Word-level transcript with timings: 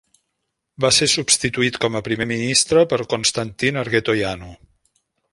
Va 0.85 0.89
ser 0.99 1.07
substituït 1.11 1.77
com 1.83 1.99
a 1.99 2.01
primer 2.07 2.27
ministre 2.31 2.83
per 2.93 2.99
Constantin 3.15 3.77
Argetoianu. 3.83 4.49